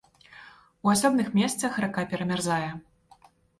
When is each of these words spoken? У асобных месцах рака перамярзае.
У 0.87 0.91
асобных 0.93 1.29
месцах 1.41 1.79
рака 1.85 2.07
перамярзае. 2.17 2.69